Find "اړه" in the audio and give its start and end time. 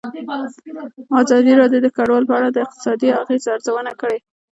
2.39-2.49